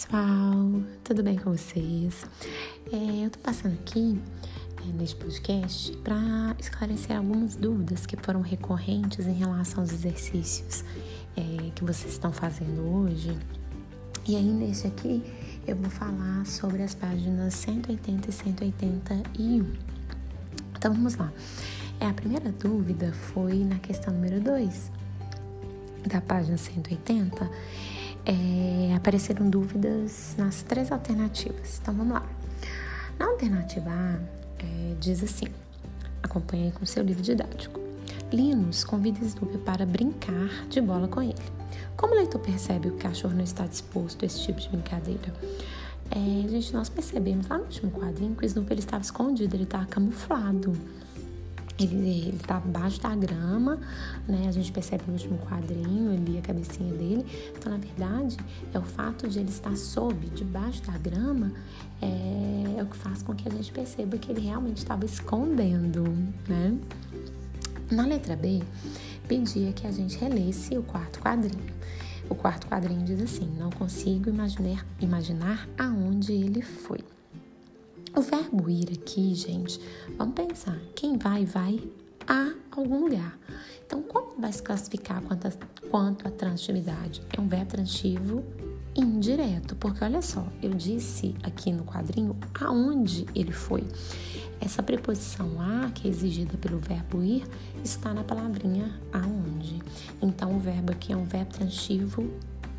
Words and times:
pessoal, 0.00 0.82
tudo 1.04 1.22
bem 1.22 1.36
com 1.36 1.50
vocês? 1.50 2.24
É, 2.90 3.26
eu 3.26 3.28
tô 3.28 3.38
passando 3.40 3.74
aqui 3.74 4.18
é, 4.82 4.92
neste 4.94 5.14
podcast 5.16 5.94
para 5.98 6.56
esclarecer 6.58 7.14
algumas 7.14 7.54
dúvidas 7.54 8.06
que 8.06 8.16
foram 8.16 8.40
recorrentes 8.40 9.26
em 9.26 9.34
relação 9.34 9.80
aos 9.80 9.92
exercícios 9.92 10.84
é, 11.36 11.70
que 11.74 11.84
vocês 11.84 12.14
estão 12.14 12.32
fazendo 12.32 12.80
hoje. 12.80 13.36
E 14.26 14.36
aí, 14.36 14.42
nesse 14.42 14.86
aqui, 14.86 15.22
eu 15.66 15.76
vou 15.76 15.90
falar 15.90 16.46
sobre 16.46 16.82
as 16.82 16.94
páginas 16.94 17.52
180 17.52 18.30
e 18.30 18.32
181. 18.32 19.72
Então, 20.78 20.94
vamos 20.94 21.16
lá. 21.16 21.30
É, 21.98 22.06
a 22.06 22.14
primeira 22.14 22.50
dúvida 22.52 23.12
foi 23.12 23.64
na 23.64 23.78
questão 23.78 24.14
número 24.14 24.40
2 24.40 24.90
da 26.06 26.22
página 26.22 26.56
180 26.56 27.50
é, 28.26 28.94
apareceram 28.94 29.48
dúvidas 29.48 30.34
nas 30.36 30.62
três 30.62 30.92
alternativas. 30.92 31.78
Então 31.80 31.94
vamos 31.94 32.14
lá. 32.14 32.26
Na 33.18 33.26
alternativa 33.26 33.90
A, 33.90 34.18
é, 34.58 34.94
diz 35.00 35.22
assim: 35.22 35.46
acompanhe 36.22 36.72
com 36.72 36.84
seu 36.86 37.02
livro 37.02 37.22
didático. 37.22 37.80
Linus 38.32 38.84
convida 38.84 39.24
Snoopy 39.24 39.58
para 39.58 39.84
brincar 39.84 40.66
de 40.68 40.80
bola 40.80 41.08
com 41.08 41.22
ele. 41.22 41.34
Como 41.96 42.14
o 42.14 42.16
leitor 42.16 42.40
percebe 42.40 42.90
que 42.90 42.96
o 42.96 42.98
cachorro 42.98 43.34
não 43.34 43.44
está 43.44 43.66
disposto 43.66 44.22
a 44.22 44.26
esse 44.26 44.42
tipo 44.42 44.60
de 44.60 44.68
brincadeira? 44.68 45.34
É, 46.10 46.48
gente, 46.48 46.72
nós 46.72 46.88
percebemos 46.88 47.46
lá 47.48 47.58
no 47.58 47.64
último 47.64 47.90
quadrinho 47.90 48.34
que 48.34 48.44
o 48.44 48.46
Snoopy 48.46 48.72
ele 48.72 48.80
estava 48.80 49.02
escondido, 49.02 49.54
ele 49.54 49.64
estava 49.64 49.86
camuflado. 49.86 50.76
Ele, 51.80 52.34
está 52.36 52.56
abaixo 52.56 53.00
da 53.00 53.14
grama, 53.14 53.78
né? 54.28 54.46
A 54.48 54.52
gente 54.52 54.70
percebe 54.70 55.04
no 55.06 55.14
último 55.14 55.38
quadrinho 55.38 56.12
ali 56.12 56.38
a 56.38 56.42
cabecinha 56.42 56.92
dele. 56.92 57.24
Então, 57.56 57.72
na 57.72 57.78
verdade, 57.78 58.36
é 58.72 58.78
o 58.78 58.82
fato 58.82 59.28
de 59.28 59.38
ele 59.38 59.48
estar 59.50 59.76
sob, 59.76 60.26
debaixo 60.30 60.82
da 60.82 60.96
grama, 60.98 61.52
é, 62.02 62.76
é 62.78 62.82
o 62.82 62.86
que 62.86 62.96
faz 62.96 63.22
com 63.22 63.34
que 63.34 63.48
a 63.48 63.52
gente 63.52 63.72
perceba 63.72 64.18
que 64.18 64.30
ele 64.30 64.40
realmente 64.40 64.78
estava 64.78 65.04
escondendo, 65.04 66.02
né? 66.48 66.76
Na 67.90 68.04
letra 68.06 68.36
B, 68.36 68.62
pedia 69.26 69.72
que 69.72 69.86
a 69.86 69.90
gente 69.90 70.16
relesse 70.18 70.76
o 70.76 70.82
quarto 70.82 71.20
quadrinho. 71.20 71.80
O 72.28 72.34
quarto 72.34 72.68
quadrinho 72.68 73.04
diz 73.04 73.20
assim: 73.20 73.48
Não 73.58 73.70
consigo 73.70 74.28
imaginar, 74.28 74.86
imaginar 75.00 75.68
aonde 75.76 76.32
ele 76.32 76.62
foi. 76.62 77.00
O 78.20 78.22
verbo 78.22 78.68
ir 78.68 78.92
aqui, 78.92 79.34
gente, 79.34 79.80
vamos 80.18 80.34
pensar. 80.34 80.78
Quem 80.94 81.16
vai, 81.16 81.46
vai 81.46 81.82
a 82.28 82.52
algum 82.70 83.04
lugar. 83.04 83.38
Então, 83.86 84.02
como 84.02 84.38
vai 84.38 84.52
se 84.52 84.62
classificar 84.62 85.22
quanto 85.22 85.48
a, 85.48 85.52
quanto 85.88 86.28
a 86.28 86.30
transitividade? 86.30 87.22
É 87.34 87.40
um 87.40 87.48
verbo 87.48 87.70
transitivo 87.70 88.44
indireto, 88.94 89.74
porque 89.76 90.04
olha 90.04 90.20
só, 90.20 90.46
eu 90.62 90.74
disse 90.74 91.34
aqui 91.42 91.72
no 91.72 91.82
quadrinho 91.82 92.36
aonde 92.60 93.24
ele 93.34 93.52
foi. 93.52 93.82
Essa 94.60 94.82
preposição 94.82 95.58
a, 95.58 95.90
que 95.90 96.06
é 96.06 96.10
exigida 96.10 96.58
pelo 96.58 96.78
verbo 96.78 97.22
ir, 97.22 97.46
está 97.82 98.12
na 98.12 98.22
palavrinha 98.22 99.00
aonde. 99.14 99.80
Então, 100.20 100.54
o 100.54 100.60
verbo 100.60 100.92
aqui 100.92 101.14
é 101.14 101.16
um 101.16 101.24
verbo 101.24 101.54
transitivo 101.54 102.30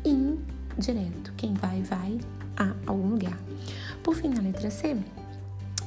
indireto. 0.04 1.32
Quem 1.36 1.52
vai, 1.54 1.82
vai 1.82 2.20
a 2.56 2.72
algum 2.86 3.08
lugar. 3.08 3.36
Por 4.04 4.14
fim, 4.14 4.28
na 4.28 4.40
letra 4.40 4.70
C, 4.70 4.96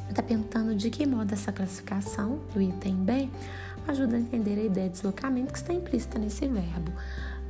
está 0.09 0.23
perguntando 0.23 0.75
de 0.75 0.89
que 0.89 1.05
modo 1.05 1.33
essa 1.33 1.51
classificação 1.51 2.39
do 2.53 2.61
item 2.61 2.95
B 2.95 3.29
ajuda 3.87 4.17
a 4.17 4.19
entender 4.19 4.59
a 4.59 4.63
ideia 4.63 4.89
de 4.89 4.93
deslocamento 4.93 5.53
que 5.53 5.59
está 5.59 5.73
implícita 5.73 6.17
nesse 6.17 6.47
verbo. 6.47 6.91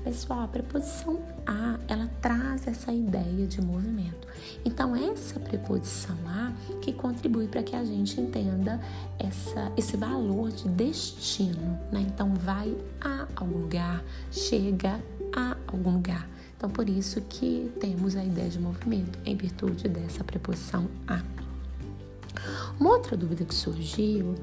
Pessoal, 0.04 0.42
a 0.42 0.48
preposição 0.48 1.20
a, 1.48 1.80
ela 1.88 2.08
traz 2.22 2.68
essa 2.68 2.94
ideia 2.94 3.48
de 3.48 3.60
movimento. 3.60 4.28
Então, 4.64 4.96
essa 4.96 5.40
preposição 5.40 6.16
a 6.28 6.54
que 6.80 6.94
contribui 6.94 7.48
para 7.48 7.64
que 7.64 7.76
a 7.76 7.84
gente 7.84 8.22
entenda 8.22 8.80
essa, 9.18 9.72
esse 9.76 9.98
valor 9.98 10.52
de 10.52 10.70
destino, 10.70 11.80
né? 11.92 12.06
Então, 12.08 12.36
vai 12.36 12.76
a 13.02 13.26
algum 13.36 13.58
lugar, 13.58 14.04
chega 14.32 15.02
a 15.36 15.58
algum 15.66 15.94
lugar. 15.94 16.30
Então, 16.56 16.70
por 16.70 16.88
isso 16.88 17.20
que 17.22 17.72
temos 17.80 18.16
a 18.16 18.24
ideia 18.24 18.50
de 18.50 18.60
movimento, 18.60 19.18
em 19.26 19.36
virtude 19.36 19.90
dessa 19.90 20.24
preposição 20.24 20.88
a. 21.08 21.45
Uma 22.80 22.92
outra 22.92 23.16
dúvida 23.16 23.46
que 23.46 23.56
surgiu 23.56 24.36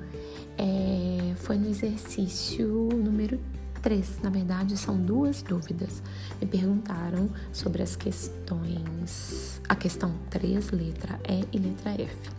é, 0.57 1.35
foi 1.37 1.59
no 1.59 1.69
exercício 1.69 2.67
número 2.93 3.39
3. 3.83 4.21
Na 4.23 4.31
verdade, 4.31 4.77
são 4.77 4.97
duas 4.97 5.43
dúvidas. 5.43 6.03
Me 6.41 6.47
perguntaram 6.47 7.29
sobre 7.53 7.83
as 7.83 7.95
questões, 7.95 9.61
a 9.69 9.75
questão 9.75 10.15
3, 10.31 10.71
letra 10.71 11.21
E 11.29 11.45
e 11.53 11.59
letra 11.59 11.91
F. 11.91 12.31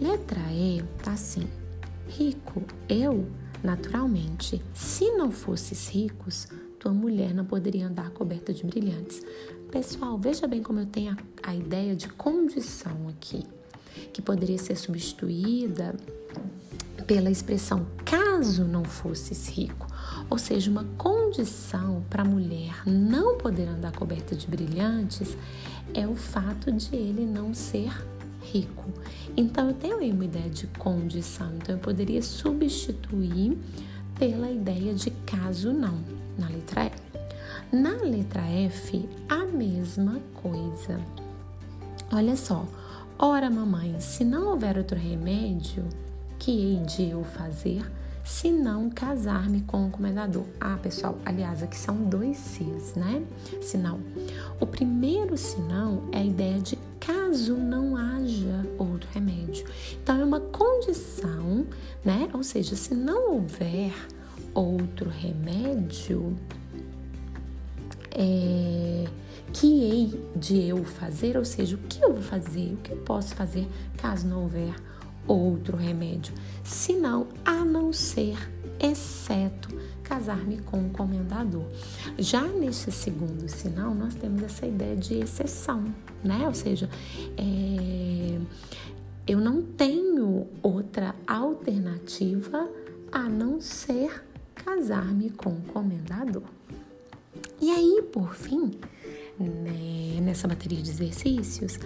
Letra 0.00 0.40
E 0.52 0.84
tá 1.02 1.12
assim: 1.12 1.48
rico, 2.06 2.62
eu, 2.88 3.26
naturalmente, 3.62 4.62
se 4.72 5.10
não 5.12 5.32
fosses 5.32 5.88
ricos, 5.88 6.46
tua 6.78 6.92
mulher 6.92 7.34
não 7.34 7.44
poderia 7.44 7.88
andar 7.88 8.10
coberta 8.10 8.52
de 8.52 8.64
brilhantes. 8.64 9.20
Pessoal, 9.72 10.16
veja 10.16 10.46
bem 10.46 10.62
como 10.62 10.78
eu 10.78 10.86
tenho 10.86 11.16
a, 11.42 11.50
a 11.50 11.54
ideia 11.56 11.96
de 11.96 12.08
condição 12.08 13.08
aqui 13.08 13.44
que 14.12 14.22
poderia 14.22 14.58
ser 14.58 14.76
substituída 14.76 15.94
pela 17.06 17.30
expressão 17.30 17.86
caso 18.04 18.64
não 18.64 18.84
fosses 18.84 19.48
rico, 19.48 19.86
ou 20.30 20.38
seja, 20.38 20.70
uma 20.70 20.84
condição 20.96 22.02
para 22.08 22.22
a 22.22 22.24
mulher 22.24 22.82
não 22.86 23.36
poder 23.36 23.68
andar 23.68 23.92
coberta 23.92 24.34
de 24.34 24.46
brilhantes 24.46 25.36
é 25.92 26.06
o 26.06 26.14
fato 26.14 26.72
de 26.72 26.94
ele 26.94 27.26
não 27.26 27.52
ser 27.52 27.92
rico. 28.40 28.84
Então 29.36 29.68
eu 29.68 29.74
tenho 29.74 29.98
aí 29.98 30.10
uma 30.12 30.24
ideia 30.24 30.48
de 30.48 30.66
condição, 30.66 31.52
então 31.56 31.74
eu 31.74 31.80
poderia 31.80 32.22
substituir 32.22 33.58
pela 34.18 34.50
ideia 34.50 34.94
de 34.94 35.10
caso 35.10 35.72
não 35.72 35.98
na 36.38 36.48
letra 36.48 36.86
E. 36.86 37.76
Na 37.76 37.96
letra 37.96 38.42
F, 38.42 39.08
a 39.28 39.44
mesma 39.44 40.20
coisa. 40.34 41.00
Olha 42.12 42.36
só, 42.36 42.66
Ora, 43.16 43.48
mamãe, 43.48 44.00
se 44.00 44.24
não 44.24 44.48
houver 44.48 44.76
outro 44.76 44.98
remédio, 44.98 45.84
que 46.36 46.50
hei 46.50 46.80
de 46.80 47.10
eu 47.10 47.22
fazer, 47.22 47.88
se 48.24 48.50
não 48.50 48.90
casar-me 48.90 49.60
com 49.60 49.86
o 49.86 49.90
comendador? 49.90 50.44
Ah, 50.60 50.76
pessoal, 50.82 51.16
aliás, 51.24 51.62
aqui 51.62 51.76
são 51.76 51.94
dois 52.04 52.36
Cs, 52.36 52.96
né? 52.96 53.22
Sinal. 53.62 54.00
O 54.58 54.66
primeiro 54.66 55.36
sinal 55.36 56.02
é 56.10 56.18
a 56.18 56.24
ideia 56.24 56.58
de 56.58 56.76
caso 56.98 57.54
não 57.54 57.96
haja 57.96 58.66
outro 58.78 59.08
remédio. 59.12 59.64
Então, 60.02 60.20
é 60.20 60.24
uma 60.24 60.40
condição, 60.40 61.64
né? 62.04 62.28
Ou 62.32 62.42
seja, 62.42 62.74
se 62.74 62.96
não 62.96 63.34
houver 63.34 63.94
outro 64.52 65.08
remédio, 65.08 66.36
é 68.10 69.04
que 69.54 69.66
hei 69.66 70.28
de 70.34 70.68
eu 70.68 70.84
fazer, 70.84 71.36
ou 71.36 71.44
seja, 71.44 71.76
o 71.76 71.78
que 71.78 72.04
eu 72.04 72.12
vou 72.12 72.22
fazer, 72.22 72.74
o 72.74 72.76
que 72.78 72.90
eu 72.90 72.96
posso 72.98 73.36
fazer 73.36 73.68
caso 73.96 74.26
não 74.26 74.42
houver 74.42 74.74
outro 75.28 75.76
remédio, 75.76 76.34
senão 76.64 77.28
a 77.44 77.64
não 77.64 77.92
ser, 77.92 78.36
exceto 78.80 79.68
casar-me 80.02 80.58
com 80.58 80.86
o 80.86 80.90
comendador. 80.90 81.64
Já 82.18 82.42
nesse 82.42 82.90
segundo 82.90 83.48
sinal, 83.48 83.94
nós 83.94 84.16
temos 84.16 84.42
essa 84.42 84.66
ideia 84.66 84.96
de 84.96 85.20
exceção, 85.20 85.84
né? 86.22 86.46
Ou 86.46 86.52
seja, 86.52 86.90
é, 87.38 88.38
eu 89.26 89.38
não 89.38 89.62
tenho 89.62 90.48
outra 90.62 91.14
alternativa 91.28 92.68
a 93.10 93.22
não 93.22 93.60
ser 93.60 94.24
casar-me 94.52 95.30
com 95.30 95.50
o 95.50 95.62
comendador. 95.72 96.42
E 97.60 97.70
aí, 97.70 98.02
por 98.12 98.34
fim, 98.34 98.72
né, 99.38 100.20
nessa 100.20 100.46
bateria 100.46 100.80
de 100.80 100.90
exercícios, 100.90 101.78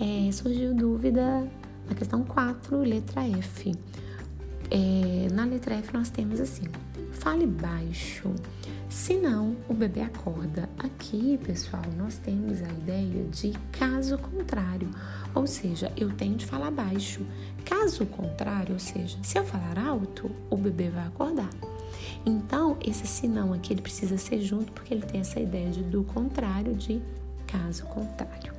é, 0.00 0.30
surgiu 0.32 0.74
dúvida 0.74 1.48
na 1.88 1.94
questão 1.94 2.24
4, 2.24 2.78
letra 2.78 3.22
F. 3.28 3.74
É, 4.70 5.28
na 5.32 5.44
letra 5.44 5.74
F 5.74 5.92
nós 5.92 6.10
temos 6.10 6.40
assim: 6.40 6.64
fale 7.12 7.46
baixo, 7.46 8.32
senão 8.88 9.56
o 9.68 9.74
bebê 9.74 10.02
acorda. 10.02 10.68
Aqui, 10.78 11.38
pessoal, 11.44 11.82
nós 11.96 12.18
temos 12.18 12.62
a 12.62 12.68
ideia 12.68 13.24
de 13.24 13.52
caso 13.72 14.18
contrário, 14.18 14.90
ou 15.34 15.46
seja, 15.46 15.92
eu 15.96 16.10
tenho 16.12 16.36
de 16.36 16.46
falar 16.46 16.70
baixo. 16.70 17.24
Caso 17.64 18.04
contrário, 18.06 18.74
ou 18.74 18.78
seja, 18.78 19.18
se 19.22 19.38
eu 19.38 19.44
falar 19.44 19.78
alto, 19.78 20.30
o 20.50 20.56
bebê 20.56 20.90
vai 20.90 21.06
acordar. 21.06 21.50
Então, 22.26 22.76
esse 22.84 23.06
sinão 23.06 23.52
aqui 23.52 23.72
ele 23.72 23.82
precisa 23.82 24.16
ser 24.16 24.40
junto 24.40 24.72
porque 24.72 24.92
ele 24.94 25.04
tem 25.04 25.20
essa 25.20 25.38
ideia 25.38 25.70
de 25.70 25.82
do 25.82 26.04
contrário, 26.04 26.74
de 26.74 27.02
caso 27.46 27.84
contrário. 27.84 28.52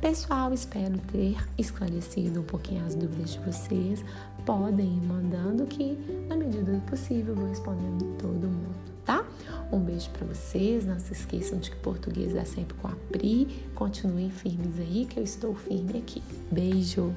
Pessoal, 0.00 0.52
espero 0.52 0.96
ter 1.10 1.36
esclarecido 1.56 2.40
um 2.40 2.44
pouquinho 2.44 2.86
as 2.86 2.94
dúvidas 2.94 3.32
de 3.32 3.40
vocês. 3.40 4.04
Podem 4.46 4.86
ir 4.86 5.06
mandando 5.06 5.66
que, 5.66 5.98
na 6.28 6.36
medida 6.36 6.72
do 6.72 6.80
possível, 6.82 7.34
vou 7.34 7.48
respondendo 7.48 8.16
todo 8.16 8.46
mundo, 8.46 8.76
tá? 9.04 9.24
Um 9.72 9.80
beijo. 9.80 10.08
para 10.10 10.26
vocês. 10.26 10.86
Não 10.86 11.00
se 11.00 11.12
esqueçam 11.12 11.58
de 11.58 11.70
que 11.70 11.76
português 11.78 12.34
é 12.36 12.44
sempre 12.44 12.74
com 12.74 12.88
a 12.88 12.92
Pri. 13.10 13.48
Continuem 13.74 14.30
firmes 14.30 14.78
aí, 14.78 15.06
que 15.10 15.18
eu 15.18 15.24
estou 15.24 15.54
firme 15.54 15.98
aqui. 15.98 16.22
Beijo! 16.50 17.12